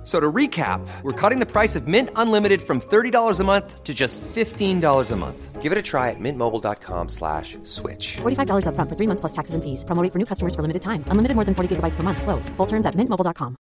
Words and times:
F- 0.00 0.06
So 0.06 0.18
to 0.18 0.32
recap, 0.32 0.80
we're 1.02 1.12
cutting 1.12 1.40
the 1.40 1.46
price 1.46 1.76
of 1.76 1.86
Mint 1.86 2.08
Unlimited 2.16 2.62
from 2.62 2.80
$30 2.80 3.38
a 3.38 3.44
month 3.44 3.84
to 3.84 3.92
just 3.92 4.18
$15 4.34 5.10
a 5.10 5.16
month. 5.16 5.60
Give 5.60 5.72
it 5.72 5.76
a 5.76 5.82
try 5.82 6.08
at 6.08 6.16
mintmobile.com 6.18 7.10
slash 7.10 7.58
switch. 7.64 8.16
$45 8.22 8.64
upfront 8.64 8.88
for 8.88 8.96
three 8.96 9.06
months 9.06 9.20
plus 9.20 9.32
taxes 9.32 9.54
and 9.54 9.62
fees. 9.62 9.84
Promo 9.84 10.02
rate 10.02 10.10
for 10.12 10.18
new 10.18 10.24
customers 10.24 10.54
for 10.54 10.62
limited 10.62 10.80
time. 10.80 11.04
Unlimited 11.08 11.34
more 11.36 11.44
than 11.44 11.54
40 11.54 11.76
gigabytes 11.76 11.96
per 11.96 12.02
month. 12.02 12.22
Slows. 12.22 12.48
Full 12.56 12.66
terms 12.66 12.86
at 12.86 12.94
mintmobile.com. 12.94 13.56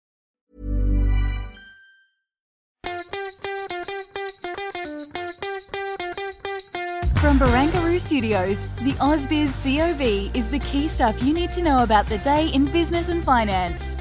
From 7.17 7.39
Barangaroo 7.39 7.99
Studios, 7.99 8.63
the 8.83 8.93
AusBiz 8.93 9.51
COB 9.63 10.31
is 10.35 10.49
the 10.49 10.59
key 10.59 10.87
stuff 10.87 11.21
you 11.23 11.33
need 11.33 11.51
to 11.53 11.61
know 11.63 11.83
about 11.83 12.05
the 12.07 12.19
day 12.19 12.47
in 12.49 12.65
business 12.65 13.09
and 13.09 13.23
finance. 13.23 13.95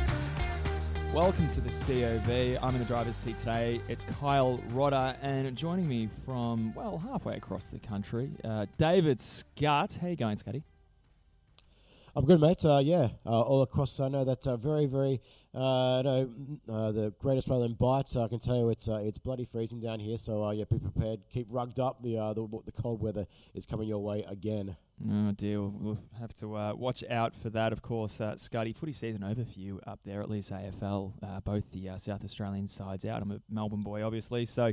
Welcome 1.15 1.49
to 1.49 1.61
the 1.61 1.71
COB. 1.71 2.63
I'm 2.63 2.75
in 2.75 2.81
the 2.81 2.87
driver's 2.87 3.17
seat 3.17 3.39
today. 3.39 3.81
It's 3.89 4.05
Kyle 4.21 4.59
Rodda, 4.73 5.17
and 5.23 5.57
joining 5.57 5.89
me 5.89 6.11
from, 6.27 6.75
well, 6.75 6.99
halfway 6.99 7.37
across 7.37 7.69
the 7.69 7.79
country, 7.79 8.31
uh, 8.45 8.67
David 8.77 9.19
Scott. 9.19 9.99
How 10.01 10.09
you 10.09 10.17
going, 10.17 10.37
Scotty? 10.37 10.63
I'm 12.17 12.25
good, 12.25 12.41
mate. 12.41 12.65
Uh, 12.65 12.79
yeah, 12.83 13.09
uh, 13.27 13.43
all 13.43 13.61
across. 13.61 14.01
I 14.01 14.09
know 14.09 14.25
that 14.25 14.47
uh, 14.47 14.57
very, 14.57 14.87
very. 14.87 15.21
Uh, 15.55 16.01
no, 16.03 16.31
uh, 16.67 16.91
the 16.91 17.13
Great 17.19 17.37
Australian 17.37 17.75
Bight. 17.75 18.17
I 18.17 18.27
can 18.29 18.39
tell 18.39 18.57
you, 18.57 18.71
it's 18.71 18.89
uh, 18.89 19.01
it's 19.03 19.19
bloody 19.19 19.45
freezing 19.45 19.81
down 19.81 20.01
here. 20.01 20.17
So 20.17 20.43
uh, 20.43 20.53
yeah, 20.53 20.65
be 20.65 20.79
prepared. 20.79 21.21
Keep 21.31 21.49
rugged 21.51 21.79
up. 21.79 22.03
The 22.03 22.15
the, 22.35 22.49
the 22.65 22.73
cold 22.73 23.03
weather 23.03 23.27
is 23.55 23.67
coming 23.67 23.87
your 23.87 23.99
way 23.99 24.25
again. 24.27 24.75
Oh 25.07 25.33
dear, 25.33 25.61
we'll- 25.61 25.99
have 26.19 26.35
to 26.39 26.57
uh, 26.57 26.73
watch 26.75 27.05
out 27.11 27.35
for 27.43 27.51
that, 27.51 27.71
of 27.75 27.83
course. 27.83 28.19
Uh, 28.19 28.39
Scotty, 28.39 28.73
footy 28.73 28.95
season 28.95 29.23
over 29.23 29.45
for 29.45 29.59
you 29.61 29.79
up 29.87 30.01
there, 30.07 30.23
at 30.23 30.31
least 30.31 30.51
AFL. 30.53 31.13
Uh, 31.23 31.41
both 31.41 31.71
the 31.73 31.91
South 31.99 32.25
Australian 32.25 32.67
sides 32.67 33.05
out. 33.05 33.21
I'm 33.21 33.33
a 33.33 33.41
Melbourne 33.51 33.83
boy, 33.83 34.03
obviously, 34.03 34.47
so 34.47 34.73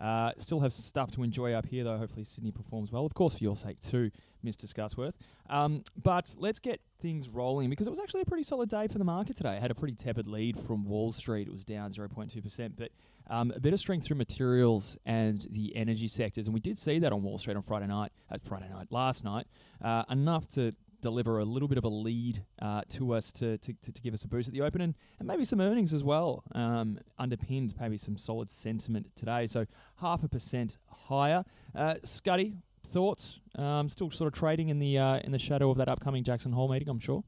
uh, 0.00 0.32
still 0.38 0.60
have 0.60 0.72
stuff 0.72 1.10
to 1.12 1.22
enjoy 1.22 1.52
up 1.52 1.66
here, 1.66 1.84
though. 1.84 1.98
Hopefully, 1.98 2.24
Sydney 2.24 2.50
performs 2.50 2.90
well, 2.90 3.06
of 3.06 3.14
course, 3.14 3.34
for 3.34 3.44
your 3.44 3.56
sake 3.56 3.80
too, 3.80 4.10
Mr. 4.44 4.66
Scutsworth. 4.72 5.14
Um, 5.48 5.82
but 6.02 6.34
let's 6.38 6.58
get 6.58 6.80
things 7.00 7.28
rolling 7.28 7.70
because 7.70 7.86
it 7.86 7.90
was 7.90 8.00
actually 8.00 8.22
a 8.22 8.24
pretty 8.24 8.42
solid 8.42 8.68
day 8.68 8.88
for 8.88 8.98
the 8.98 9.04
market 9.04 9.36
today. 9.36 9.56
It 9.56 9.62
had 9.62 9.70
a 9.70 9.74
pretty 9.74 9.94
tepid 9.94 10.26
lead 10.26 10.58
from 10.60 10.84
Wall 10.84 11.12
Street. 11.12 11.46
It 11.46 11.52
was 11.52 11.64
down 11.64 11.92
0.2%, 11.92 12.72
but 12.76 12.90
um, 13.28 13.52
a 13.54 13.60
bit 13.60 13.72
of 13.72 13.80
strength 13.80 14.06
through 14.06 14.16
materials 14.16 14.96
and 15.06 15.46
the 15.50 15.74
energy 15.76 16.08
sectors, 16.08 16.46
and 16.46 16.54
we 16.54 16.60
did 16.60 16.76
see 16.76 16.98
that 16.98 17.12
on 17.12 17.22
Wall 17.22 17.38
Street 17.38 17.56
on 17.56 17.62
Friday 17.62 17.86
night. 17.86 18.12
Uh, 18.30 18.38
Friday 18.46 18.68
night, 18.68 18.88
last 18.90 19.24
night, 19.24 19.46
uh, 19.82 20.02
enough 20.10 20.48
to 20.50 20.74
deliver 21.04 21.38
a 21.38 21.44
little 21.44 21.68
bit 21.68 21.76
of 21.76 21.84
a 21.84 21.88
lead 21.88 22.42
uh, 22.62 22.80
to 22.88 23.12
us 23.12 23.30
to, 23.30 23.58
to, 23.58 23.74
to, 23.92 24.00
give 24.00 24.14
us 24.14 24.24
a 24.24 24.28
boost 24.28 24.48
at 24.48 24.54
the 24.54 24.62
open 24.62 24.80
and, 24.80 24.94
and 25.18 25.28
maybe 25.28 25.44
some 25.44 25.60
earnings 25.60 25.92
as 25.92 26.02
well, 26.02 26.42
um, 26.54 26.98
underpinned 27.18 27.74
maybe 27.78 27.98
some 27.98 28.16
solid 28.16 28.50
sentiment 28.50 29.06
today. 29.14 29.46
So 29.46 29.66
half 30.00 30.24
a 30.24 30.28
percent 30.28 30.78
higher. 30.88 31.44
Uh, 31.74 31.96
Scuddy, 32.04 32.54
thoughts? 32.88 33.40
Um, 33.56 33.90
still 33.90 34.10
sort 34.10 34.32
of 34.32 34.38
trading 34.38 34.70
in 34.70 34.78
the 34.78 34.96
uh, 34.98 35.18
in 35.18 35.30
the 35.30 35.38
shadow 35.38 35.70
of 35.70 35.76
that 35.76 35.88
upcoming 35.88 36.24
Jackson 36.24 36.52
Hole 36.52 36.68
meeting, 36.68 36.88
I'm 36.88 36.98
sure. 36.98 37.22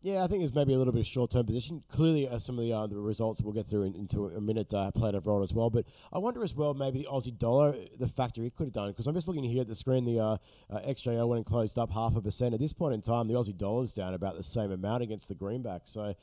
Yeah, 0.00 0.22
I 0.22 0.28
think 0.28 0.42
there's 0.42 0.54
maybe 0.54 0.74
a 0.74 0.78
little 0.78 0.92
bit 0.92 1.00
of 1.00 1.06
short-term 1.06 1.44
position. 1.44 1.82
Clearly, 1.90 2.28
uh, 2.28 2.38
some 2.38 2.56
of 2.56 2.64
the, 2.64 2.72
uh, 2.72 2.86
the 2.86 2.96
results 2.96 3.42
we'll 3.42 3.52
get 3.52 3.66
through 3.66 3.82
in, 3.82 3.96
into 3.96 4.26
a 4.26 4.40
minute 4.40 4.72
uh, 4.72 4.92
played 4.92 5.16
a 5.16 5.20
role 5.20 5.42
as 5.42 5.52
well. 5.52 5.70
But 5.70 5.86
I 6.12 6.18
wonder 6.18 6.44
as 6.44 6.54
well, 6.54 6.72
maybe 6.72 7.00
the 7.00 7.08
Aussie 7.10 7.36
dollar, 7.36 7.74
the 7.98 8.06
factor 8.06 8.44
it 8.44 8.54
could 8.54 8.68
have 8.68 8.74
done. 8.74 8.90
Because 8.90 9.08
I'm 9.08 9.14
just 9.14 9.26
looking 9.26 9.42
here 9.42 9.62
at 9.62 9.66
the 9.66 9.74
screen, 9.74 10.04
the 10.04 10.20
uh, 10.20 10.36
uh, 10.70 10.78
XJO 10.86 11.26
went 11.26 11.38
and 11.38 11.46
closed 11.46 11.80
up 11.80 11.90
half 11.90 12.14
a 12.14 12.20
percent. 12.20 12.54
At 12.54 12.60
this 12.60 12.72
point 12.72 12.94
in 12.94 13.02
time, 13.02 13.26
the 13.26 13.34
Aussie 13.34 13.56
dollar's 13.56 13.92
down 13.92 14.14
about 14.14 14.36
the 14.36 14.42
same 14.44 14.70
amount 14.70 15.02
against 15.02 15.26
the 15.26 15.34
greenback. 15.34 15.82
So 15.84 16.14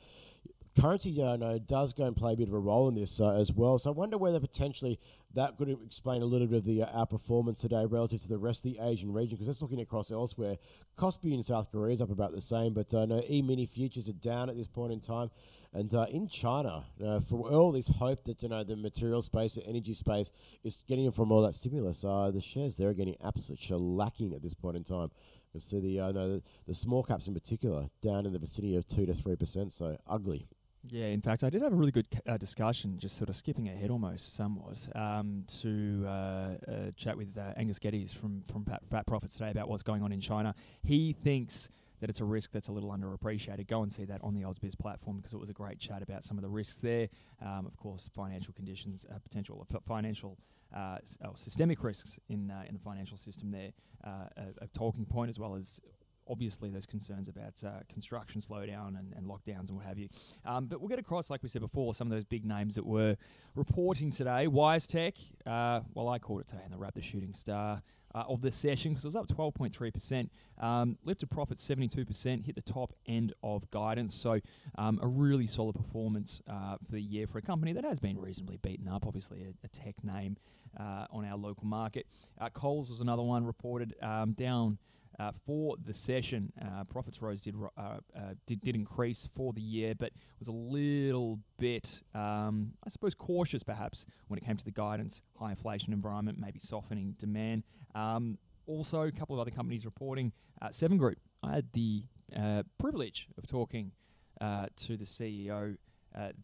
currency 0.79 1.21
uh, 1.21 1.35
no, 1.37 1.57
does 1.57 1.93
go 1.93 2.05
and 2.05 2.15
play 2.15 2.33
a 2.33 2.35
bit 2.35 2.47
of 2.47 2.53
a 2.53 2.59
role 2.59 2.87
in 2.89 2.95
this 2.95 3.19
uh, 3.19 3.35
as 3.35 3.51
well. 3.51 3.77
So 3.79 3.89
I 3.89 3.93
wonder 3.93 4.17
whether 4.17 4.39
potentially 4.39 4.99
that 5.33 5.57
could 5.57 5.69
explain 5.69 6.21
a 6.21 6.25
little 6.25 6.47
bit 6.47 6.57
of 6.57 6.65
the 6.65 6.83
uh, 6.83 7.05
outperformance 7.05 7.59
today 7.59 7.85
relative 7.85 8.21
to 8.21 8.27
the 8.27 8.37
rest 8.37 8.65
of 8.65 8.73
the 8.73 8.79
Asian 8.81 9.11
region. 9.13 9.35
Because 9.35 9.47
that's 9.47 9.61
looking 9.61 9.81
across 9.81 10.11
elsewhere. 10.11 10.57
Kospi 10.97 11.33
in 11.33 11.43
South 11.43 11.71
Korea 11.71 11.93
is 11.93 12.01
up 12.01 12.11
about 12.11 12.33
the 12.33 12.41
same, 12.41 12.73
but 12.73 12.93
uh, 12.93 13.05
no, 13.05 13.21
E-mini 13.29 13.65
futures 13.65 14.09
are 14.09 14.13
down 14.13 14.49
at 14.49 14.57
this 14.57 14.67
point 14.67 14.93
in 14.93 15.01
time. 15.01 15.29
And 15.73 15.93
uh, 15.93 16.05
in 16.09 16.29
China, 16.29 16.85
uh, 17.05 17.19
for 17.19 17.49
all 17.49 17.73
this 17.73 17.89
hope 17.89 18.23
that 18.25 18.41
you 18.41 18.47
know 18.47 18.63
the 18.63 18.77
material 18.77 19.21
space, 19.21 19.55
the 19.55 19.67
energy 19.67 19.93
space 19.93 20.31
is 20.63 20.81
getting 20.87 21.11
from 21.11 21.33
all 21.33 21.41
that 21.41 21.53
stimulus, 21.53 22.05
uh, 22.05 22.31
the 22.33 22.41
shares 22.41 22.77
there 22.77 22.89
are 22.89 22.93
getting 22.93 23.17
absolutely 23.21 23.67
shellacking 23.67 24.33
at 24.33 24.41
this 24.41 24.53
point 24.53 24.77
in 24.77 24.85
time. 24.85 25.11
You 25.53 25.59
see 25.59 25.79
the, 25.79 25.99
uh, 25.99 26.11
no, 26.11 26.35
the 26.35 26.43
the 26.67 26.73
small 26.73 27.03
caps 27.03 27.27
in 27.27 27.33
particular 27.33 27.89
down 28.01 28.25
in 28.25 28.31
the 28.31 28.39
vicinity 28.39 28.75
of 28.77 28.87
two 28.87 29.05
to 29.05 29.13
three 29.13 29.35
percent, 29.35 29.73
so 29.73 29.97
ugly. 30.07 30.47
Yeah, 30.91 31.07
in 31.07 31.21
fact, 31.21 31.43
I 31.43 31.49
did 31.49 31.61
have 31.61 31.73
a 31.73 31.75
really 31.75 31.91
good 31.91 32.07
uh, 32.27 32.37
discussion, 32.37 32.99
just 32.99 33.17
sort 33.17 33.29
of 33.29 33.35
skipping 33.35 33.69
ahead 33.69 33.89
almost 33.89 34.35
somewhat, 34.35 34.87
um, 34.95 35.43
to 35.61 36.03
uh, 36.05 36.09
uh, 36.09 36.55
chat 36.95 37.17
with 37.17 37.35
uh, 37.37 37.53
Angus 37.57 37.79
Geddes 37.79 38.13
from 38.13 38.43
from 38.51 38.63
Pat, 38.65 38.81
Fat 38.89 39.07
Profits 39.07 39.33
today 39.33 39.49
about 39.49 39.67
what's 39.67 39.83
going 39.83 40.03
on 40.03 40.11
in 40.11 40.21
China. 40.21 40.53
He 40.83 41.13
thinks 41.13 41.69
that 42.01 42.09
it's 42.09 42.19
a 42.19 42.25
risk 42.25 42.51
that's 42.51 42.67
a 42.67 42.71
little 42.71 42.91
underappreciated. 42.91 43.67
Go 43.67 43.81
and 43.81 43.91
see 43.91 44.05
that 44.05 44.21
on 44.21 44.35
the 44.35 44.41
AusBiz 44.41 44.77
platform 44.77 45.17
because 45.17 45.33
it 45.33 45.39
was 45.39 45.49
a 45.49 45.53
great 45.53 45.79
chat 45.79 46.03
about 46.03 46.23
some 46.23 46.37
of 46.37 46.43
the 46.43 46.49
risks 46.49 46.77
there. 46.77 47.07
Um, 47.41 47.65
of 47.65 47.75
course, 47.77 48.09
financial 48.13 48.53
conditions, 48.53 49.05
uh, 49.09 49.17
potential 49.19 49.65
f- 49.73 49.81
financial. 49.87 50.37
Uh, 50.75 50.97
oh, 51.23 51.31
systemic 51.35 51.83
risks 51.83 52.17
in 52.29 52.51
uh, 52.51 52.63
in 52.67 52.73
the 52.73 52.79
financial 52.81 53.17
system 53.17 53.49
there, 53.49 53.71
uh, 54.03 54.27
a, 54.37 54.65
a 54.65 54.67
talking 54.67 55.05
point 55.05 55.29
as 55.29 55.39
well 55.39 55.55
as 55.55 55.79
obviously 56.27 56.69
those 56.69 56.85
concerns 56.85 57.27
about 57.27 57.53
uh, 57.65 57.81
construction 57.91 58.41
slowdown 58.41 58.99
and, 58.99 59.13
and 59.15 59.25
lockdowns 59.25 59.67
and 59.69 59.77
what 59.77 59.85
have 59.85 59.97
you. 59.97 60.09
Um, 60.45 60.65
but 60.65 60.79
we'll 60.79 60.89
get 60.89 60.99
across, 60.99 61.29
like 61.29 61.43
we 61.43 61.49
said 61.49 61.61
before, 61.61 61.93
some 61.93 62.07
of 62.07 62.11
those 62.11 62.23
big 62.23 62.45
names 62.45 62.75
that 62.75 62.85
were 62.85 63.15
reporting 63.55 64.11
today. 64.11 64.47
WiseTech, 64.47 65.13
uh, 65.45 65.81
well, 65.93 66.09
I 66.09 66.19
called 66.19 66.41
it 66.41 66.47
today 66.47 66.63
in 66.65 66.71
the 66.71 66.77
Raptor 66.77 67.03
Shooting 67.03 67.33
Star. 67.33 67.81
Uh, 68.13 68.23
of 68.29 68.41
the 68.41 68.49
session 68.49 68.93
because 68.93 69.03
it 69.03 69.09
was 69.09 69.15
up 69.17 69.27
12.3%, 69.27 70.29
um, 70.63 70.97
lifted 71.03 71.29
profit 71.29 71.57
72%, 71.57 72.45
hit 72.45 72.55
the 72.55 72.61
top 72.61 72.93
end 73.07 73.33
of 73.43 73.69
guidance. 73.71 74.15
So, 74.15 74.39
um, 74.77 75.01
a 75.03 75.07
really 75.07 75.47
solid 75.47 75.75
performance 75.75 76.41
uh, 76.49 76.77
for 76.77 76.93
the 76.93 77.01
year 77.01 77.27
for 77.27 77.39
a 77.39 77.41
company 77.41 77.73
that 77.73 77.83
has 77.83 77.99
been 77.99 78.17
reasonably 78.17 78.55
beaten 78.61 78.87
up. 78.87 79.05
Obviously, 79.05 79.43
a, 79.43 79.65
a 79.65 79.67
tech 79.67 80.01
name 80.01 80.37
uh, 80.79 81.07
on 81.11 81.25
our 81.25 81.37
local 81.37 81.65
market. 81.65 82.07
Uh, 82.39 82.49
Coles 82.49 82.89
was 82.89 83.01
another 83.01 83.21
one 83.21 83.45
reported 83.45 83.95
um, 84.01 84.31
down 84.31 84.77
uh, 85.19 85.31
for 85.45 85.75
the 85.85 85.93
session. 85.93 86.51
Uh, 86.61 86.83
profits 86.83 87.21
rose 87.21 87.41
did, 87.41 87.55
uh, 87.77 87.81
uh, 87.81 87.99
did 88.45 88.61
did 88.61 88.75
increase 88.75 89.27
for 89.35 89.53
the 89.53 89.61
year, 89.61 89.93
but 89.95 90.11
was 90.39 90.47
a 90.47 90.51
little 90.51 91.39
bit, 91.57 92.01
um, 92.13 92.71
I 92.85 92.89
suppose, 92.89 93.13
cautious 93.13 93.63
perhaps 93.63 94.05
when 94.27 94.37
it 94.37 94.45
came 94.45 94.57
to 94.57 94.65
the 94.65 94.71
guidance. 94.71 95.21
High 95.39 95.51
inflation 95.51 95.93
environment, 95.93 96.37
maybe 96.39 96.59
softening 96.59 97.15
demand. 97.19 97.63
Um, 97.93 98.37
also, 98.67 99.01
a 99.01 99.11
couple 99.11 99.35
of 99.35 99.39
other 99.39 99.51
companies 99.51 99.85
reporting. 99.85 100.31
Uh, 100.61 100.69
Seven 100.71 100.97
Group. 100.97 101.17
I 101.43 101.53
had 101.53 101.65
the 101.73 102.03
uh, 102.35 102.63
privilege 102.79 103.27
of 103.37 103.45
talking 103.45 103.91
to 104.39 104.97
the 104.97 105.05
CEO 105.05 105.77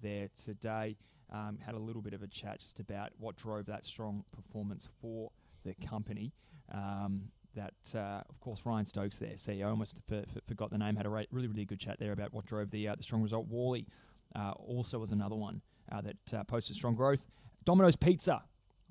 there 0.02 0.30
today. 0.44 0.96
Um, 1.34 1.58
had 1.66 1.76
a 1.76 1.80
little 1.80 2.02
bit 2.02 2.14
of 2.14 2.24
a 2.24 2.28
chat 2.28 2.60
just 2.60 2.80
about 2.82 3.12
what 3.18 3.38
drove 3.38 3.66
that 3.68 3.86
strong 3.86 4.26
performance 4.36 4.90
for 5.02 5.32
the 5.64 5.74
company. 5.88 6.34
Um, 6.74 7.24
that, 7.56 7.74
uh, 7.96 8.22
of 8.30 8.40
course, 8.40 8.62
Ryan 8.66 8.86
Stokes 8.86 9.18
there, 9.18 9.34
CEO, 9.34 9.70
almost 9.70 9.96
for, 10.08 10.24
for, 10.34 10.40
forgot 10.48 10.72
the 10.72 10.78
name, 10.78 10.96
had 10.96 11.06
a 11.06 11.10
really, 11.10 11.28
really 11.32 11.66
good 11.66 11.80
chat 11.80 12.00
there 12.00 12.12
about 12.12 12.34
what 12.34 12.46
drove 12.46 12.72
the, 12.72 12.88
uh, 12.88 12.96
the 12.96 13.04
strong 13.04 13.22
result. 13.22 13.48
Worley 13.48 13.88
uh, 14.36 14.52
also 14.52 15.00
was 15.00 15.12
another 15.12 15.36
one 15.36 15.62
uh, 15.92 16.02
that 16.02 16.34
uh, 16.34 16.44
posted 16.44 16.76
strong 16.76 16.96
growth. 16.96 17.26
Domino's 17.66 17.96
Pizza, 17.96 18.42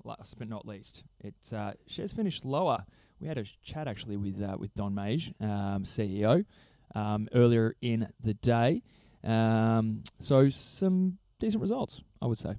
last 0.03 0.37
but 0.37 0.47
not 0.47 0.67
least, 0.67 1.03
it 1.19 1.35
shares 1.87 2.11
finished 2.11 2.45
lower. 2.45 2.85
We 3.19 3.27
had 3.27 3.37
a 3.37 3.45
chat 3.63 3.87
actually 3.87 4.17
with 4.17 4.41
with 4.57 4.73
Don 4.75 4.95
Meij, 4.95 5.33
um, 5.41 5.83
CEO, 5.83 6.45
um, 6.95 7.27
earlier 7.33 7.75
in 7.81 8.07
the 8.23 8.33
day. 8.33 8.81
Um, 9.23 10.03
so 10.19 10.49
some 10.49 11.17
decent 11.39 11.61
results, 11.61 12.01
I 12.21 12.25
would 12.25 12.39
say. 12.39 12.55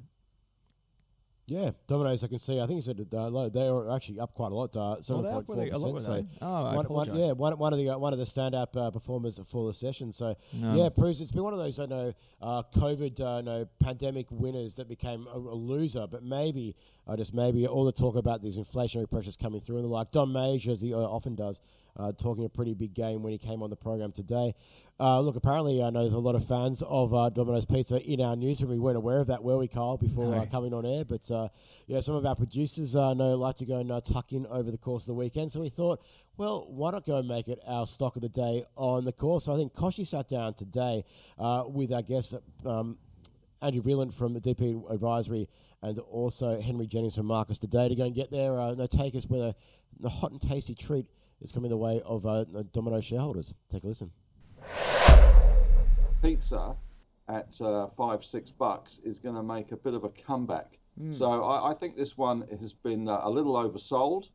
Yeah, 1.46 1.72
Domino's. 1.88 2.22
I 2.22 2.28
can 2.28 2.38
see. 2.38 2.60
I 2.60 2.66
think 2.66 2.76
he 2.76 2.80
said 2.82 2.96
that, 2.98 3.12
uh, 3.12 3.28
low- 3.28 3.48
they 3.48 3.68
were 3.68 3.92
actually 3.94 4.20
up 4.20 4.32
quite 4.32 4.52
a 4.52 4.54
lot. 4.54 4.76
Uh, 4.76 5.02
seven 5.02 5.24
they 5.24 5.28
up? 5.28 5.34
point 5.34 5.46
four 5.46 5.56
they 5.56 5.70
a 5.70 5.76
lot, 5.76 5.94
percent. 5.94 6.28
So? 6.38 6.46
Oh, 6.46 6.64
I 6.66 6.74
one, 6.76 6.86
one, 6.86 7.16
yeah, 7.18 7.32
one, 7.32 7.58
one 7.58 7.72
of 7.72 7.78
the 7.80 7.88
uh, 7.90 7.98
one 7.98 8.12
of 8.12 8.18
the 8.20 8.26
stand-up 8.26 8.76
uh, 8.76 8.90
performers 8.92 9.40
for 9.50 9.66
the 9.66 9.74
session. 9.74 10.12
So 10.12 10.36
No. 10.52 10.76
yeah, 10.76 10.88
proves 10.88 11.20
it's 11.20 11.32
been 11.32 11.42
one 11.42 11.52
of 11.52 11.58
those 11.58 11.80
I 11.80 11.86
know 11.86 12.14
uh, 12.40 12.62
COVID, 12.76 13.20
uh, 13.20 13.40
no 13.40 13.68
pandemic 13.80 14.26
winners 14.30 14.76
that 14.76 14.88
became 14.88 15.26
a, 15.26 15.36
a 15.36 15.56
loser. 15.56 16.06
But 16.08 16.22
maybe, 16.22 16.76
uh, 17.08 17.16
just 17.16 17.34
maybe, 17.34 17.66
all 17.66 17.84
the 17.84 17.92
talk 17.92 18.14
about 18.14 18.40
these 18.40 18.56
inflationary 18.56 19.10
pressures 19.10 19.36
coming 19.36 19.60
through 19.60 19.76
and 19.78 19.84
the 19.84 19.88
like. 19.88 20.12
Don 20.12 20.28
Meij, 20.32 20.68
as 20.68 20.80
he 20.80 20.94
uh, 20.94 20.98
often 20.98 21.34
does, 21.34 21.60
uh, 21.96 22.12
talking 22.12 22.44
a 22.44 22.48
pretty 22.48 22.74
big 22.74 22.94
game 22.94 23.22
when 23.22 23.32
he 23.32 23.38
came 23.38 23.62
on 23.62 23.70
the 23.70 23.76
program 23.76 24.12
today. 24.12 24.54
Uh, 25.00 25.20
look, 25.20 25.36
apparently, 25.36 25.82
I 25.82 25.90
know 25.90 26.00
there's 26.00 26.12
a 26.12 26.18
lot 26.18 26.34
of 26.34 26.46
fans 26.46 26.82
of 26.86 27.12
uh, 27.12 27.28
Domino's 27.30 27.66
Pizza 27.66 28.00
in 28.00 28.20
our 28.20 28.36
newsroom. 28.36 28.70
We 28.70 28.78
weren't 28.78 28.96
aware 28.96 29.18
of 29.18 29.26
that, 29.26 29.42
were 29.42 29.58
we, 29.58 29.66
Kyle, 29.68 29.96
before 29.96 30.26
No. 30.26 30.38
uh, 30.38 30.46
coming 30.46 30.72
on 30.72 30.86
air? 30.86 31.04
But 31.04 31.28
uh, 31.30 31.48
yeah, 31.86 32.00
some 32.00 32.14
of 32.14 32.24
our 32.24 32.36
producers 32.36 32.94
uh, 32.94 33.14
know 33.14 33.34
like 33.34 33.56
to 33.56 33.66
go 33.66 33.78
and 33.78 33.90
uh, 33.90 34.00
tuck 34.00 34.32
in 34.32 34.46
over 34.46 34.70
the 34.70 34.78
course 34.78 35.02
of 35.02 35.08
the 35.08 35.14
weekend. 35.14 35.52
So 35.52 35.60
we 35.60 35.70
thought, 35.70 36.00
well, 36.36 36.66
why 36.68 36.92
not 36.92 37.04
go 37.04 37.16
and 37.16 37.26
make 37.28 37.48
it 37.48 37.58
our 37.66 37.86
stock 37.86 38.16
of 38.16 38.22
the 38.22 38.28
day 38.28 38.64
on 38.76 39.04
the 39.04 39.12
course? 39.12 39.46
So 39.46 39.54
I 39.54 39.56
think 39.56 39.74
Koshi 39.74 40.06
sat 40.06 40.28
down 40.28 40.54
today 40.54 41.04
uh, 41.38 41.64
with 41.66 41.92
our 41.92 42.02
guest, 42.02 42.34
um, 42.64 42.96
Andrew 43.60 43.82
Wielandt 43.82 44.14
from 44.14 44.34
the 44.34 44.40
DP 44.40 44.90
Advisory 44.90 45.48
and 45.82 45.98
also 45.98 46.60
Henry 46.60 46.86
Jennings 46.86 47.16
from 47.16 47.26
Marcus 47.26 47.58
today 47.58 47.88
to 47.88 47.94
go 47.94 48.04
and 48.04 48.14
get 48.14 48.30
their 48.30 48.58
uh, 48.58 48.74
no 48.74 48.86
takers 48.86 49.26
whether 49.26 49.54
a 50.04 50.08
hot 50.08 50.30
and 50.32 50.40
tasty 50.40 50.74
treat 50.74 51.06
is 51.42 51.52
coming 51.52 51.70
the 51.70 51.76
way 51.76 52.00
of 52.04 52.24
uh, 52.24 52.44
Domino 52.72 53.00
shareholders. 53.00 53.52
Take 53.70 53.84
a 53.84 53.88
listen. 53.88 54.10
pizza 56.22 56.76
at 57.28 57.60
uh, 57.60 57.88
five 57.96 58.24
six 58.24 58.50
bucks 58.50 59.00
is 59.04 59.18
going 59.18 59.34
to 59.34 59.42
make 59.42 59.72
a 59.72 59.76
bit 59.76 59.94
of 59.94 60.04
a 60.04 60.08
comeback. 60.08 60.78
So 61.10 61.42
I, 61.42 61.70
I 61.70 61.74
think 61.74 61.96
this 61.96 62.18
one 62.18 62.44
has 62.60 62.74
been 62.74 63.08
uh, 63.08 63.20
a 63.22 63.30
little 63.30 63.54
oversold, 63.54 64.28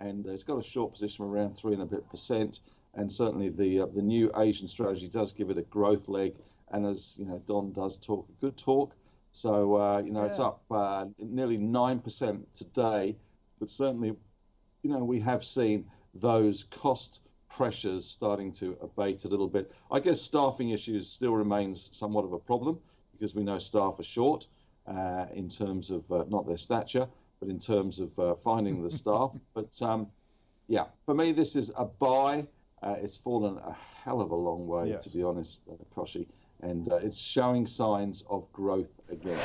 and 0.00 0.26
it's 0.26 0.42
got 0.42 0.58
a 0.58 0.62
short 0.62 0.92
position 0.92 1.24
of 1.24 1.30
around 1.30 1.56
three 1.56 1.72
and 1.72 1.82
a 1.82 1.86
bit 1.86 2.08
percent. 2.10 2.58
And 2.94 3.10
certainly 3.10 3.48
the 3.48 3.82
uh, 3.82 3.86
the 3.94 4.02
new 4.02 4.30
Asian 4.36 4.66
strategy 4.66 5.08
does 5.08 5.32
give 5.32 5.50
it 5.50 5.56
a 5.58 5.62
growth 5.62 6.08
leg, 6.08 6.34
and 6.72 6.84
as 6.84 7.14
you 7.16 7.26
know, 7.26 7.40
Don 7.46 7.72
does 7.72 7.96
talk 7.96 8.26
a 8.28 8.40
good 8.40 8.56
talk. 8.56 8.92
So 9.30 9.76
uh, 9.76 9.98
you 10.04 10.10
know 10.10 10.24
it's 10.24 10.40
up 10.40 10.62
uh, 10.68 11.06
nearly 11.20 11.56
nine 11.56 12.00
percent 12.00 12.52
today, 12.54 13.16
but 13.60 13.70
certainly 13.70 14.16
you 14.82 14.90
know, 14.90 15.04
we 15.04 15.20
have 15.20 15.44
seen 15.44 15.86
those 16.14 16.64
cost 16.64 17.20
pressures 17.48 18.04
starting 18.04 18.52
to 18.52 18.76
abate 18.82 19.24
a 19.24 19.28
little 19.28 19.48
bit. 19.48 19.72
I 19.90 20.00
guess 20.00 20.20
staffing 20.20 20.70
issues 20.70 21.08
still 21.08 21.32
remains 21.34 21.90
somewhat 21.92 22.24
of 22.24 22.32
a 22.32 22.38
problem 22.38 22.78
because 23.12 23.34
we 23.34 23.42
know 23.42 23.58
staff 23.58 23.98
are 23.98 24.02
short 24.04 24.46
uh, 24.86 25.26
in 25.34 25.48
terms 25.48 25.90
of 25.90 26.10
uh, 26.10 26.24
not 26.28 26.46
their 26.46 26.56
stature, 26.56 27.06
but 27.40 27.48
in 27.48 27.58
terms 27.58 27.98
of 28.00 28.16
uh, 28.18 28.34
finding 28.36 28.82
the 28.82 28.90
staff. 29.02 29.32
But 29.54 29.80
um, 29.82 30.06
yeah, 30.68 30.86
for 31.06 31.14
me, 31.14 31.32
this 31.32 31.56
is 31.56 31.70
a 31.76 31.84
buy. 31.84 32.46
Uh, 32.82 32.94
it's 33.02 33.16
fallen 33.16 33.58
a 33.58 33.76
hell 34.04 34.20
of 34.20 34.30
a 34.30 34.34
long 34.36 34.66
way, 34.66 34.88
Yes. 34.90 35.04
to 35.04 35.10
be 35.10 35.22
honest, 35.22 35.68
uh, 35.70 35.74
Koshi, 35.94 36.26
and 36.62 36.90
uh, 36.90 36.96
it's 36.96 37.18
showing 37.18 37.66
signs 37.66 38.24
of 38.30 38.50
growth 38.52 38.88
again. 39.10 39.38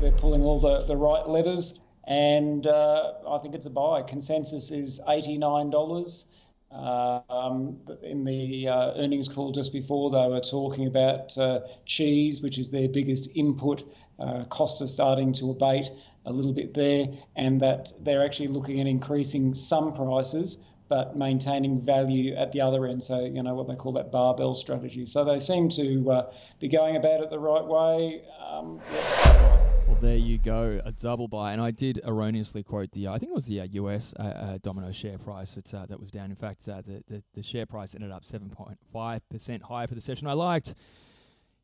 they're 0.00 0.12
pulling 0.12 0.42
all 0.42 0.60
the, 0.60 0.84
the 0.84 0.96
right 0.96 1.26
levers, 1.28 1.80
and 2.06 2.66
uh, 2.66 3.12
I 3.28 3.38
think 3.38 3.54
it's 3.54 3.66
a 3.66 3.70
buy. 3.70 4.02
Consensus 4.02 4.70
is 4.70 5.00
$89. 5.06 6.24
Uh, 6.70 7.20
um, 7.30 7.78
in 8.02 8.24
the 8.24 8.68
uh, 8.68 8.92
earnings 8.96 9.28
call 9.28 9.52
just 9.52 9.72
before, 9.72 10.10
they 10.10 10.26
were 10.28 10.40
talking 10.40 10.86
about 10.86 11.36
uh, 11.38 11.60
cheese, 11.86 12.42
which 12.42 12.58
is 12.58 12.70
their 12.70 12.88
biggest 12.88 13.28
input. 13.34 13.84
Uh, 14.18 14.44
costs 14.44 14.82
are 14.82 14.86
starting 14.86 15.32
to 15.34 15.50
abate 15.50 15.90
a 16.26 16.32
little 16.32 16.52
bit 16.52 16.74
there, 16.74 17.06
and 17.36 17.60
that 17.60 17.92
they're 18.00 18.24
actually 18.24 18.48
looking 18.48 18.80
at 18.80 18.86
increasing 18.86 19.54
some 19.54 19.92
prices 19.94 20.58
but 20.88 21.16
maintaining 21.16 21.80
value 21.80 22.34
at 22.34 22.52
the 22.52 22.60
other 22.60 22.86
end. 22.86 23.02
So, 23.02 23.24
you 23.24 23.42
know, 23.42 23.54
what 23.54 23.68
they 23.68 23.74
call 23.74 23.92
that 23.92 24.12
barbell 24.12 24.54
strategy. 24.54 25.06
So 25.06 25.24
they 25.24 25.38
seem 25.38 25.70
to 25.70 26.10
uh, 26.10 26.32
be 26.60 26.68
going 26.68 26.96
about 26.96 27.20
it 27.20 27.30
the 27.30 27.38
right 27.38 27.64
way. 27.64 28.22
Um, 28.46 28.80
yeah. 28.92 29.63
There 30.04 30.16
you 30.16 30.36
go, 30.36 30.82
a 30.84 30.92
double 30.92 31.28
buy. 31.28 31.54
And 31.54 31.62
I 31.62 31.70
did 31.70 31.98
erroneously 32.04 32.62
quote 32.62 32.92
the, 32.92 33.08
I 33.08 33.18
think 33.18 33.30
it 33.30 33.34
was 33.34 33.46
the 33.46 33.62
uh, 33.62 33.66
US 33.70 34.12
uh, 34.20 34.22
uh, 34.22 34.58
Domino 34.62 34.92
share 34.92 35.16
price 35.16 35.52
that, 35.52 35.72
uh, 35.72 35.86
that 35.86 35.98
was 35.98 36.10
down. 36.10 36.28
In 36.28 36.36
fact, 36.36 36.68
uh, 36.68 36.82
the, 36.82 37.02
the, 37.08 37.22
the 37.34 37.42
share 37.42 37.64
price 37.64 37.94
ended 37.94 38.10
up 38.10 38.22
7.5% 38.22 39.62
higher 39.62 39.86
for 39.86 39.94
the 39.94 40.02
session. 40.02 40.26
I 40.26 40.34
liked 40.34 40.74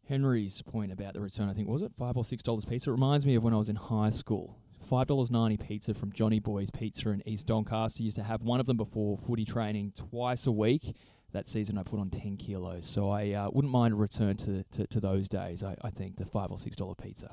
Henry's 0.09 0.63
point 0.63 0.91
about 0.91 1.13
the 1.13 1.21
return. 1.21 1.51
I 1.51 1.53
think, 1.53 1.69
was 1.69 1.83
it 1.83 1.93
5 1.99 2.17
or 2.17 2.25
$6 2.25 2.67
pizza? 2.67 2.89
It 2.89 2.93
reminds 2.93 3.27
me 3.27 3.35
of 3.35 3.43
when 3.43 3.53
I 3.53 3.59
was 3.59 3.69
in 3.69 3.77
high 3.77 4.09
school. 4.09 4.57
$5.90 4.91 5.61
pizza 5.69 5.93
from 5.93 6.11
Johnny 6.11 6.41
Boy's 6.41 6.71
Pizza 6.71 7.11
in 7.11 7.23
East 7.29 7.47
Doncaster. 7.47 8.03
Used 8.03 8.17
to 8.17 8.23
have 8.23 8.41
one 8.41 8.59
of 8.59 8.65
them 8.65 8.79
before 8.79 9.19
footy 9.19 9.45
training 9.45 9.93
twice 9.95 10.47
a 10.47 10.53
week. 10.53 10.97
That 11.35 11.47
season, 11.47 11.77
I 11.77 11.83
put 11.83 12.01
on 12.01 12.09
10 12.09 12.39
kilos. 12.39 12.87
So 12.87 13.11
I 13.11 13.33
uh, 13.33 13.51
wouldn't 13.53 13.71
mind 13.71 13.93
a 13.93 13.97
return 13.99 14.39
to, 14.39 14.65
to, 14.73 14.87
to 14.87 14.99
those 14.99 15.29
days, 15.29 15.63
I, 15.63 15.77
I 15.83 15.91
think, 15.91 16.17
the 16.17 16.25
5 16.25 16.53
or 16.53 16.57
$6 16.57 16.99
pizza. 16.99 17.33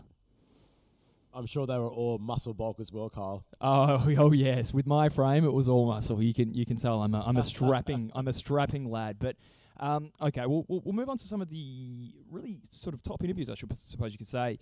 I'm 1.37 1.45
sure 1.45 1.67
they 1.67 1.77
were 1.77 1.89
all 1.89 2.17
muscle 2.17 2.53
bulk 2.53 2.79
as 2.79 2.91
well, 2.91 3.09
Kyle. 3.09 3.45
Oh, 3.61 4.03
oh 4.17 4.31
yes. 4.31 4.73
With 4.73 4.87
my 4.87 5.09
frame, 5.09 5.45
it 5.45 5.53
was 5.53 5.67
all 5.67 5.85
muscle. 5.85 6.21
You 6.21 6.33
can 6.33 6.53
you 6.53 6.65
can 6.65 6.77
tell 6.77 7.01
I'm 7.01 7.13
a, 7.13 7.21
I'm 7.21 7.37
a 7.37 7.43
strapping 7.53 8.11
I'm 8.15 8.27
a 8.27 8.33
strapping 8.33 8.89
lad. 8.89 9.17
But 9.19 9.35
um, 9.79 10.11
okay, 10.19 10.47
we'll, 10.47 10.65
we'll 10.67 10.81
we'll 10.83 10.95
move 10.95 11.09
on 11.09 11.17
to 11.19 11.27
some 11.27 11.41
of 11.41 11.49
the 11.49 12.11
really 12.31 12.61
sort 12.71 12.95
of 12.95 13.03
top 13.03 13.23
interviews. 13.23 13.49
I 13.51 13.55
should 13.55 13.75
suppose 13.77 14.11
you 14.11 14.17
could 14.17 14.27
say 14.27 14.57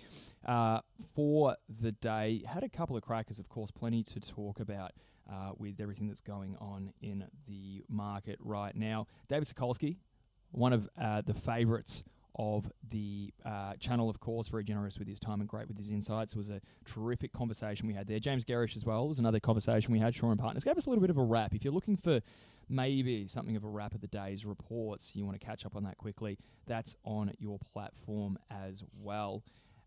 uh, 0.45 0.81
for 1.15 1.55
the 1.81 1.93
day. 1.93 2.43
Had 2.45 2.63
a 2.63 2.69
couple 2.69 2.97
of 2.97 3.03
crackers, 3.03 3.39
of 3.39 3.47
course, 3.47 3.71
plenty 3.71 4.03
to 4.03 4.19
talk 4.19 4.59
about. 4.59 4.91
Uh, 5.27 5.49
with 5.57 5.81
everything 5.81 6.07
that's 6.07 6.21
going 6.21 6.55
on 6.61 6.93
in 7.01 7.25
the 7.47 7.83
market 7.89 8.37
right 8.43 8.75
now, 8.75 9.07
David 9.27 9.47
Sokolsky, 9.47 9.97
one 10.51 10.71
of 10.71 10.87
uh, 11.01 11.23
the 11.25 11.33
favourites 11.33 12.03
of 12.37 12.71
the 12.89 13.33
uh, 13.45 13.73
channel, 13.79 14.09
of 14.09 14.19
course, 14.19 14.47
very 14.47 14.63
generous 14.63 14.99
with 14.99 15.07
his 15.07 15.19
time 15.19 15.39
and 15.39 15.49
great 15.49 15.67
with 15.67 15.77
his 15.77 15.89
insights. 15.89 16.33
It 16.33 16.37
was 16.37 16.49
a 16.49 16.61
terrific 16.85 17.33
conversation 17.33 17.87
we 17.87 17.93
had 17.93 18.07
there. 18.07 18.19
James 18.19 18.45
Gerrish 18.45 18.75
as 18.75 18.85
well 18.85 19.07
was 19.07 19.19
another 19.19 19.39
conversation 19.39 19.91
we 19.91 19.99
had. 19.99 20.15
Shaw 20.15 20.31
and 20.31 20.39
Partners 20.39 20.63
gave 20.63 20.77
us 20.77 20.85
a 20.85 20.89
little 20.89 21.01
bit 21.01 21.09
of 21.09 21.17
a 21.17 21.23
wrap. 21.23 21.53
If 21.53 21.63
you're 21.63 21.73
looking 21.73 21.97
for 21.97 22.21
maybe 22.67 23.27
something 23.27 23.55
of 23.55 23.63
a 23.63 23.67
wrap 23.67 23.93
of 23.93 24.01
the 24.01 24.07
day's 24.07 24.45
reports, 24.45 25.11
you 25.15 25.25
want 25.25 25.39
to 25.39 25.45
catch 25.45 25.65
up 25.65 25.75
on 25.75 25.83
that 25.83 25.97
quickly, 25.97 26.37
that's 26.65 26.95
on 27.05 27.31
your 27.39 27.59
platform 27.73 28.37
as 28.49 28.83
well. 29.01 29.43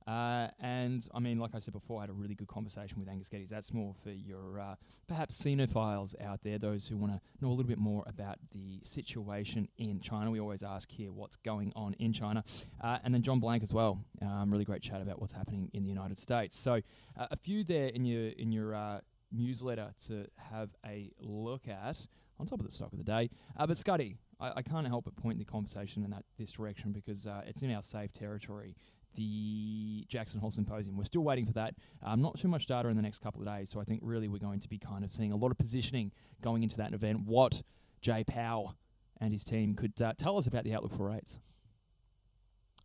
Uh, 0.08 0.49
and 0.58 1.06
I 1.12 1.20
mean, 1.20 1.38
like 1.38 1.50
I 1.55 1.58
said 1.58 1.75
before, 1.75 1.99
I 1.99 2.05
had 2.05 2.10
a 2.10 2.14
really 2.14 2.34
good 2.34 2.49
conversation 2.49 2.99
with 2.99 3.10
Angus 3.10 3.28
Geddes. 3.28 3.50
That's 3.50 3.75
more 3.75 3.94
for 4.02 4.10
your 4.10 4.58
uh, 4.58 4.75
perhaps 5.06 5.38
Sinophiles 5.43 6.14
out 6.22 6.40
there, 6.43 6.58
those 6.58 6.88
who 6.88 6.96
want 6.96 7.12
to 7.12 7.20
know 7.43 7.49
a 7.49 7.50
little 7.50 7.64
bit 7.64 7.78
more 7.78 8.05
about 8.06 8.38
the 8.52 8.81
situation 8.84 9.69
in 9.76 10.00
China. 10.00 10.31
We 10.31 10.40
always 10.40 10.62
ask 10.62 10.90
here 10.90 11.12
what's 11.12 11.37
going 11.37 11.75
on 11.76 11.94
in 11.99 12.14
China. 12.14 12.43
Uh, 12.81 12.99
and 13.05 13.12
then 13.12 13.22
John 13.22 13.38
Blank 13.38 13.62
as 13.62 13.75
well. 13.75 14.02
Um, 14.22 14.50
really 14.50 14.64
great 14.64 14.81
chat 14.81 15.02
about 15.02 15.20
what's 15.20 15.34
happening 15.34 15.70
in 15.75 15.82
the 15.82 15.90
United 15.90 16.16
States. 16.16 16.58
So 16.58 16.81
uh, 17.19 17.26
a 17.31 17.37
few 17.37 17.62
there 17.62 17.88
in 17.88 18.06
your 18.06 18.28
in 18.28 18.50
your 18.50 18.75
uh, 18.75 19.00
newsletter 19.31 19.93
to 20.06 20.26
have 20.37 20.70
a 20.87 21.11
look 21.20 21.69
at 21.69 22.06
on 22.40 22.46
top 22.46 22.61
of 22.61 22.66
the 22.66 22.72
stock 22.72 22.93
of 22.93 22.99
the 22.99 23.04
day. 23.04 23.28
Uh, 23.58 23.66
but 23.66 23.76
Scuddy, 23.76 24.16
I, 24.40 24.52
I 24.56 24.62
can't 24.62 24.87
help 24.87 25.04
but 25.04 25.16
point 25.16 25.38
the 25.38 25.44
conversation 25.44 26.04
in 26.04 26.11
that 26.11 26.25
this 26.38 26.52
direction 26.52 26.93
because 26.93 27.26
uh, 27.26 27.43
it's 27.46 27.62
in 27.62 27.75
our 27.75 27.82
safe 27.82 28.12
territory. 28.12 28.75
The 29.18 30.06
Jackson 30.08 30.38
Hole 30.38 30.52
Symposium. 30.52 30.96
We're 30.96 31.02
still 31.02 31.24
waiting 31.24 31.44
for 31.44 31.52
that. 31.54 31.75
Um, 32.04 32.22
not 32.22 32.38
too 32.38 32.46
much 32.46 32.66
data 32.66 32.88
in 32.88 32.94
the 32.94 33.02
next 33.02 33.20
couple 33.20 33.40
of 33.42 33.48
days, 33.48 33.68
so 33.68 33.80
I 33.80 33.84
think 33.84 34.00
really 34.04 34.28
we're 34.28 34.38
going 34.38 34.60
to 34.60 34.68
be 34.68 34.78
kind 34.78 35.04
of 35.04 35.10
seeing 35.10 35.32
a 35.32 35.37
lot 35.37 35.50
of 35.50 35.58
positioning 35.58 36.12
going 36.40 36.62
into 36.62 36.76
that 36.76 36.94
event. 36.94 37.26
What 37.26 37.60
Jay 38.00 38.22
Powell 38.22 38.76
and 39.20 39.32
his 39.32 39.42
team 39.42 39.75
could 39.75 40.00
uh, 40.00 40.12
tell 40.16 40.38
us 40.38 40.46
about 40.46 40.62
the 40.62 40.72
outlook 40.72 40.96
for 40.96 41.08
rates. 41.08 41.40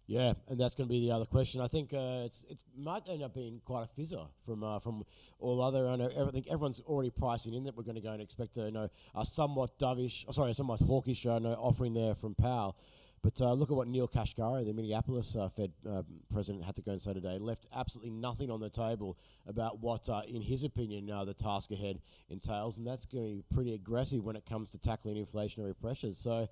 Yeah, 0.07 0.33
and 0.49 0.59
that's 0.59 0.73
going 0.73 0.89
to 0.89 0.91
be 0.91 0.99
the 1.07 1.11
other 1.11 1.25
question. 1.25 1.61
I 1.61 1.67
think 1.67 1.93
uh, 1.93 2.23
it's 2.25 2.43
it 2.49 2.57
might 2.75 3.07
end 3.07 3.21
up 3.21 3.35
being 3.35 3.61
quite 3.63 3.87
a 3.87 4.01
fizzer 4.01 4.27
from 4.43 4.63
uh, 4.63 4.79
from 4.79 5.05
all 5.39 5.61
other. 5.61 5.87
I 5.87 5.95
know 5.95 6.09
I 6.09 6.31
think 6.31 6.47
everyone's 6.47 6.81
already 6.81 7.11
pricing 7.11 7.53
in 7.53 7.63
that 7.65 7.77
we're 7.77 7.83
going 7.83 7.95
to 7.95 8.01
go 8.01 8.11
and 8.11 8.21
expect 8.21 8.57
a 8.57 8.63
you 8.63 8.71
know 8.71 8.89
a 9.15 9.25
somewhat 9.25 9.77
dovish, 9.77 10.25
oh, 10.27 10.31
sorry, 10.31 10.51
a 10.51 10.53
somewhat 10.53 10.81
hawkish 10.81 11.25
uh, 11.25 11.39
no, 11.39 11.53
offering 11.53 11.93
there 11.93 12.15
from 12.15 12.35
Powell. 12.35 12.75
But 13.23 13.39
uh, 13.39 13.53
look 13.53 13.71
at 13.71 13.77
what 13.77 13.87
Neel 13.87 14.07
Kashkari, 14.07 14.65
the 14.65 14.73
Minneapolis 14.73 15.33
uh, 15.39 15.47
Fed 15.47 15.71
uh, 15.89 16.01
president, 16.31 16.65
had 16.65 16.75
to 16.75 16.81
go 16.81 16.91
and 16.91 17.01
say 17.01 17.13
today. 17.13 17.37
Left 17.39 17.67
absolutely 17.73 18.11
nothing 18.11 18.51
on 18.51 18.59
the 18.59 18.69
table 18.69 19.17
about 19.47 19.79
what, 19.79 20.09
uh, 20.09 20.23
in 20.27 20.41
his 20.41 20.65
opinion, 20.65 21.09
uh, 21.09 21.23
the 21.23 21.33
task 21.33 21.71
ahead 21.71 22.01
entails, 22.29 22.77
and 22.77 22.85
that's 22.85 23.05
going 23.05 23.23
to 23.23 23.35
be 23.35 23.43
pretty 23.55 23.73
aggressive 23.75 24.25
when 24.25 24.35
it 24.35 24.45
comes 24.45 24.69
to 24.71 24.77
tackling 24.77 25.25
inflationary 25.25 25.73
pressures. 25.79 26.17
So 26.17 26.49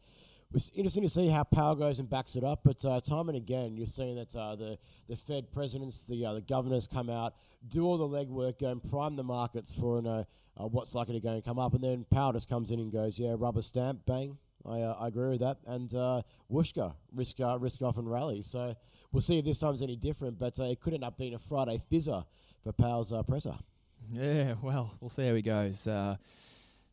it's 0.54 0.72
interesting 0.74 1.04
to 1.04 1.10
see 1.10 1.28
how 1.28 1.44
Powell 1.44 1.76
goes 1.76 2.00
and 2.00 2.10
backs 2.10 2.38
it 2.38 2.44
up. 2.46 2.62
But 2.64 2.86
uh, 2.86 3.02
time 3.02 3.28
and 3.28 3.36
again, 3.36 3.76
you're 3.76 3.86
seeing 3.86 4.16
that 4.16 4.32
the 4.32 4.78
the 5.10 5.18
Fed 5.18 5.52
presidents, 5.52 6.04
the 6.04 6.22
the 6.22 6.44
governors 6.48 6.88
come 6.88 7.10
out, 7.10 7.34
do 7.68 7.84
all 7.84 7.98
the 7.98 8.08
legwork, 8.08 8.60
go 8.62 8.70
and 8.70 8.82
prime 8.90 9.18
the 9.18 9.24
markets 9.24 9.74
for 9.74 9.98
you 9.98 10.04
know, 10.04 10.26
what's 10.56 10.96
likely 10.96 11.16
to 11.16 11.20
go 11.20 11.34
and 11.34 11.44
come 11.44 11.60
up, 11.60 11.74
and 11.74 11.84
then 11.84 12.06
Powell 12.10 12.32
just 12.32 12.48
comes 12.48 12.72
in 12.72 12.80
and 12.80 12.94
goes, 12.94 13.20
yeah, 13.20 13.36
rubber 13.38 13.62
stamp, 13.62 14.06
bang. 14.06 14.38
I, 14.66 14.82
uh, 14.82 14.98
I 15.00 15.08
agree 15.08 15.30
with 15.30 15.40
that. 15.42 15.58
And 15.66 15.94
uh, 15.94 16.22
Wooshka, 16.52 16.94
risk 17.14 17.40
uh, 17.40 17.58
risk 17.60 17.82
off 17.82 17.98
and 17.98 18.10
rally. 18.10 18.42
So 18.42 18.76
we'll 19.12 19.22
see 19.22 19.40
if 19.40 19.46
this 19.46 19.60
time's 19.60 19.82
any 19.82 19.96
different. 19.96 20.40
But 20.40 20.60
uh, 20.60 20.66
it 20.66 20.80
could 20.82 20.94
end 20.94 21.04
up 21.04 21.18
being 21.18 21.34
a 21.34 21.40
Friday 21.40 21.82
fizzer 21.92 22.26
for 22.64 22.72
Powell's 22.74 23.12
uh, 23.14 23.24
presser. 23.24 23.56
Yeah, 24.12 24.56
well, 24.62 24.92
we'll 25.00 25.10
see 25.10 25.28
how 25.28 25.36
he 25.36 25.42
goes. 25.42 25.88
Uh, 25.88 26.18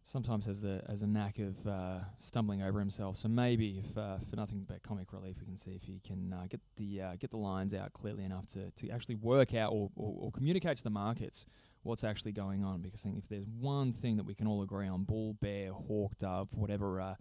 sometimes 0.09 0.47
has 0.47 0.61
the 0.61 0.83
has 0.89 1.03
a 1.03 1.07
knack 1.07 1.39
of 1.39 1.67
uh, 1.67 1.99
stumbling 2.21 2.63
over 2.63 2.81
himself. 2.81 3.17
So 3.17 3.29
maybe, 3.29 3.85
if 3.87 3.97
uh, 3.97 4.17
for 4.29 4.37
nothing 4.37 4.65
but 4.67 4.83
comic 4.83 5.13
relief, 5.13 5.37
we 5.41 5.47
can 5.47 5.57
see 5.57 5.73
if 5.73 5.83
he 5.83 6.01
can 6.07 6.33
uh, 6.33 6.47
get 6.49 6.61
the 6.77 7.03
uh, 7.03 7.17
get 7.19 7.31
the 7.31 7.37
lines 7.37 7.75
out 7.75 7.93
clearly 7.93 8.25
enough 8.25 8.47
to, 8.55 8.71
to 8.71 8.91
actually 8.91 9.17
work 9.17 9.55
out 9.55 9.73
or, 9.73 9.91
or, 9.97 10.15
or 10.19 10.33
communicate 10.33 10.79
to 10.79 10.85
the 10.85 10.91
markets 10.91 11.47
what's 11.83 12.05
actually 12.05 12.33
going 12.33 12.65
on. 12.65 12.81
Because 12.81 13.03
I 13.03 13.09
think 13.09 13.19
if 13.19 13.29
there's 13.29 13.47
one 13.61 13.93
thing 13.93 14.17
that 14.17 14.25
we 14.25 14.35
can 14.35 14.47
all 14.47 14.63
agree 14.63 14.89
on, 14.89 15.05
bull, 15.05 15.35
bear, 15.41 15.73
hawk, 15.73 16.19
dove, 16.19 16.49
whatever 16.53 17.01
uh, 17.01 17.15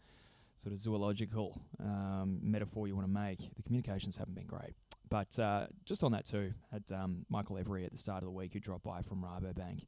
sort 0.61 0.73
of 0.73 0.79
zoological 0.79 1.61
um, 1.79 2.39
metaphor 2.41 2.87
you 2.87 2.95
want 2.95 3.07
to 3.07 3.13
make, 3.13 3.39
the 3.55 3.63
communications 3.63 4.17
haven't 4.17 4.35
been 4.35 4.47
great. 4.47 4.73
But 5.09 5.37
uh, 5.39 5.67
just 5.85 6.03
on 6.03 6.11
that 6.11 6.27
too, 6.27 6.53
had 6.71 6.83
um, 6.93 7.25
Michael 7.29 7.57
Every 7.57 7.85
at 7.85 7.91
the 7.91 7.97
start 7.97 8.23
of 8.23 8.25
the 8.25 8.31
week 8.31 8.53
who 8.53 8.59
dropped 8.59 8.83
by 8.83 9.01
from 9.01 9.23
Rabobank 9.23 9.85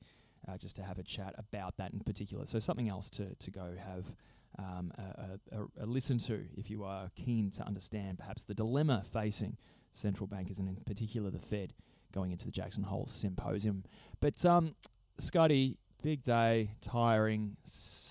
uh, 0.47 0.57
just 0.57 0.75
to 0.77 0.83
have 0.83 0.99
a 0.99 1.03
chat 1.03 1.35
about 1.37 1.75
that 1.77 1.91
in 1.93 1.99
particular. 1.99 2.45
So 2.45 2.59
something 2.59 2.89
else 2.89 3.09
to, 3.11 3.35
to 3.35 3.51
go 3.51 3.73
have 3.77 4.05
um, 4.57 4.91
a, 4.97 5.57
a, 5.57 5.83
a, 5.83 5.85
listen 5.85 6.17
to 6.19 6.43
if 6.57 6.69
you 6.69 6.83
are 6.83 7.09
keen 7.15 7.51
to 7.51 7.63
understand 7.65 8.17
perhaps 8.17 8.43
the 8.43 8.53
dilemma 8.53 9.03
facing 9.13 9.57
central 9.91 10.27
bankers 10.27 10.59
and 10.59 10.67
in 10.67 10.75
particular 10.85 11.29
the 11.29 11.39
Fed 11.39 11.73
going 12.13 12.31
into 12.31 12.45
the 12.45 12.51
Jackson 12.51 12.83
Hole 12.83 13.07
Symposium. 13.07 13.83
But 14.19 14.43
um, 14.45 14.75
Scotty, 15.19 15.77
big 16.01 16.23
day, 16.23 16.71
tiring, 16.81 17.55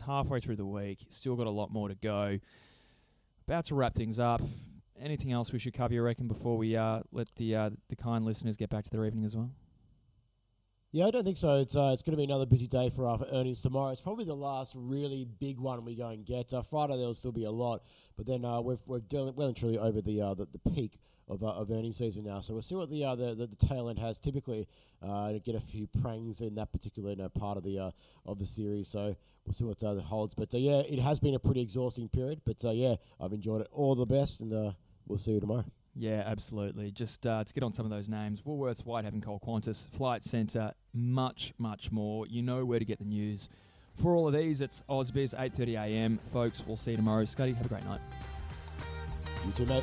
halfway 0.06 0.40
through 0.40 0.56
the 0.56 0.66
week, 0.66 1.06
still 1.10 1.36
got 1.36 1.46
a 1.46 1.50
lot 1.50 1.72
more 1.72 1.88
to 1.88 1.94
go. 1.94 2.38
About 3.46 3.64
to 3.66 3.74
wrap 3.74 3.94
things 3.94 4.18
up. 4.18 4.42
Anything 5.00 5.32
else 5.32 5.52
we 5.52 5.58
should 5.58 5.74
cover, 5.74 5.94
you 5.94 6.02
reckon, 6.02 6.26
before 6.26 6.56
we 6.56 6.76
uh, 6.76 7.00
let 7.12 7.28
the 7.36 7.54
uh, 7.54 7.70
the 7.88 7.96
kind 7.96 8.24
listeners 8.24 8.56
get 8.56 8.68
back 8.68 8.84
to 8.84 8.90
their 8.90 9.04
evening 9.06 9.24
as 9.24 9.36
well? 9.36 9.50
Yeah, 10.90 11.06
I 11.06 11.10
don't 11.10 11.24
think 11.24 11.36
so. 11.36 11.58
It's 11.58 11.76
uh, 11.76 11.90
it's 11.92 12.02
going 12.02 12.12
to 12.12 12.16
be 12.16 12.24
another 12.24 12.46
busy 12.46 12.66
day 12.66 12.90
for 12.90 13.06
our 13.06 13.20
earnings 13.32 13.60
tomorrow. 13.60 13.90
It's 13.90 14.00
probably 14.00 14.24
the 14.24 14.34
last 14.34 14.72
really 14.74 15.26
big 15.38 15.58
one 15.58 15.84
we 15.84 15.94
go 15.94 16.08
and 16.08 16.24
get. 16.24 16.52
Uh, 16.52 16.62
Friday 16.62 16.96
there'll 16.96 17.14
still 17.14 17.32
be 17.32 17.44
a 17.44 17.50
lot, 17.50 17.82
but 18.16 18.26
then 18.26 18.44
uh, 18.44 18.60
we're 18.60 19.00
dealing 19.00 19.34
well 19.36 19.48
and 19.48 19.56
truly 19.56 19.78
over 19.78 20.00
the 20.00 20.20
uh, 20.20 20.34
the, 20.34 20.48
the 20.52 20.70
peak 20.70 20.98
of, 21.28 21.42
uh, 21.42 21.48
of 21.48 21.70
earnings 21.70 21.98
season 21.98 22.24
now. 22.24 22.40
So 22.40 22.54
we'll 22.54 22.62
see 22.62 22.74
what 22.74 22.90
the 22.90 23.04
uh, 23.04 23.14
the, 23.14 23.34
the, 23.34 23.46
the 23.46 23.66
tail 23.66 23.88
end 23.88 23.98
has. 23.98 24.18
Typically, 24.18 24.66
uh, 25.06 25.32
get 25.44 25.54
a 25.54 25.60
few 25.60 25.86
prangs 26.02 26.40
in 26.40 26.54
that 26.56 26.72
particular 26.72 27.10
you 27.10 27.16
know, 27.16 27.28
part 27.28 27.56
of 27.56 27.64
the 27.64 27.78
uh, 27.78 27.90
of 28.26 28.38
the 28.38 28.46
series. 28.46 28.88
So 28.88 29.16
we'll 29.46 29.54
see 29.54 29.64
what 29.64 29.82
uh, 29.82 30.00
holds. 30.00 30.34
But 30.34 30.54
uh, 30.54 30.58
yeah, 30.58 30.80
it 30.80 30.98
has 30.98 31.18
been 31.20 31.34
a 31.34 31.38
pretty 31.38 31.60
exhausting 31.60 32.08
period. 32.08 32.40
But 32.44 32.64
uh, 32.64 32.70
yeah, 32.70 32.96
I've 33.20 33.32
enjoyed 33.32 33.62
it. 33.62 33.68
All 33.72 33.94
the 33.94 34.06
best, 34.06 34.40
and 34.40 34.52
uh, 34.52 34.72
we'll 35.06 35.18
see 35.18 35.32
you 35.32 35.40
tomorrow. 35.40 35.64
Yeah, 35.94 36.22
absolutely. 36.26 36.92
Just 36.92 37.26
uh, 37.26 37.42
to 37.42 37.52
get 37.52 37.64
on 37.64 37.72
some 37.72 37.84
of 37.84 37.90
those 37.90 38.08
names 38.08 38.40
Woolworths, 38.42 38.84
Whitehaven, 38.84 39.20
Coal 39.20 39.42
Qantas, 39.44 39.84
Flight 39.96 40.22
Centre, 40.22 40.72
much, 40.94 41.52
much 41.58 41.90
more. 41.90 42.26
You 42.28 42.42
know 42.42 42.64
where 42.64 42.78
to 42.78 42.84
get 42.84 42.98
the 42.98 43.04
news. 43.04 43.48
For 44.00 44.14
all 44.14 44.28
of 44.28 44.34
these, 44.34 44.60
it's 44.60 44.84
AusBiz, 44.88 45.36
8.30am. 45.36 46.20
Folks, 46.32 46.62
we'll 46.64 46.76
see 46.76 46.92
you 46.92 46.98
tomorrow. 46.98 47.24
Scotty, 47.24 47.52
have 47.52 47.66
a 47.66 47.68
great 47.68 47.84
night. 47.84 48.00
You 49.44 49.52
too, 49.52 49.66
mate. 49.66 49.82